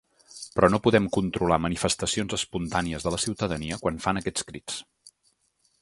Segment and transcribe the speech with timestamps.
[0.53, 4.83] Però no podem controlar manifestacions espontànies de la ciutadania quan fan aquests crits.